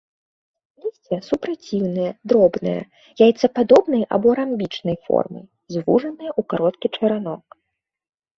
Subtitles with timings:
[0.83, 2.73] Лісце супраціўнае, дробнае,
[3.25, 5.41] яйцападобнай або рамбічнай формы,
[5.75, 7.43] звужанае ў кароткі чаранок.